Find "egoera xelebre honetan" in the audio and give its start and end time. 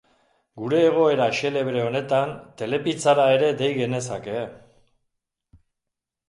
0.85-2.33